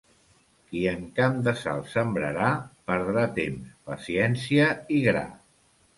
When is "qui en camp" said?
0.69-1.35